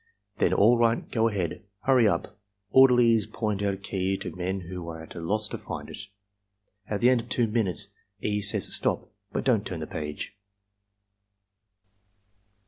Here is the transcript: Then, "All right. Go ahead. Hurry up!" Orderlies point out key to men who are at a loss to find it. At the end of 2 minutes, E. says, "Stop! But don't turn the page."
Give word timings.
Then, 0.39 0.51
"All 0.51 0.79
right. 0.79 1.07
Go 1.11 1.27
ahead. 1.29 1.61
Hurry 1.83 2.07
up!" 2.07 2.39
Orderlies 2.71 3.27
point 3.27 3.61
out 3.61 3.83
key 3.83 4.17
to 4.17 4.35
men 4.35 4.61
who 4.61 4.89
are 4.89 5.03
at 5.03 5.13
a 5.13 5.19
loss 5.19 5.47
to 5.49 5.59
find 5.59 5.91
it. 5.91 6.07
At 6.89 7.01
the 7.01 7.11
end 7.11 7.21
of 7.21 7.29
2 7.29 7.45
minutes, 7.45 7.89
E. 8.19 8.41
says, 8.41 8.73
"Stop! 8.73 9.11
But 9.31 9.43
don't 9.43 9.63
turn 9.63 9.79
the 9.79 9.85
page." 9.85 10.35